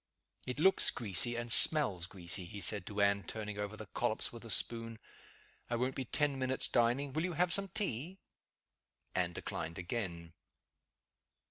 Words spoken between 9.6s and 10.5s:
again.